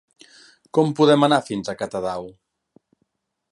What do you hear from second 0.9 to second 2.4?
podem anar fins a Catadau?